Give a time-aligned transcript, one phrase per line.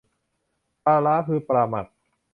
[0.83, 1.87] ปลาร้า คือปลาหมัก